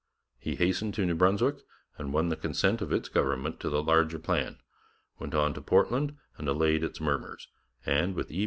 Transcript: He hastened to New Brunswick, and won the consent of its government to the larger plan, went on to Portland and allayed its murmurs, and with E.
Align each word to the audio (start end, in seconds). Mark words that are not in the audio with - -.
He 0.39 0.55
hastened 0.55 0.95
to 0.95 1.05
New 1.05 1.13
Brunswick, 1.13 1.57
and 1.95 2.11
won 2.11 2.29
the 2.29 2.35
consent 2.35 2.81
of 2.81 2.91
its 2.91 3.07
government 3.07 3.59
to 3.59 3.69
the 3.69 3.83
larger 3.83 4.17
plan, 4.17 4.57
went 5.19 5.35
on 5.35 5.53
to 5.53 5.61
Portland 5.61 6.17
and 6.39 6.47
allayed 6.47 6.83
its 6.83 6.99
murmurs, 6.99 7.49
and 7.85 8.15
with 8.15 8.31
E. 8.31 8.39